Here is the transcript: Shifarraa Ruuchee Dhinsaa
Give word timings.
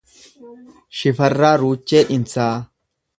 Shifarraa 1.01 1.53
Ruuchee 1.65 2.03
Dhinsaa 2.09 2.53